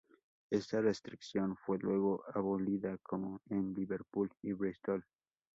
[0.49, 5.05] Esta restricción fue luego abolida como en Liverpool y Bristol.